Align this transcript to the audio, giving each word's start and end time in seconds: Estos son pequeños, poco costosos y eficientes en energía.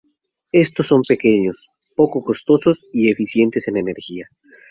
Estos 0.63 0.87
son 0.87 1.03
pequeños, 1.07 1.69
poco 1.95 2.23
costosos 2.23 2.83
y 2.91 3.11
eficientes 3.11 3.67
en 3.67 3.77
energía. 3.77 4.29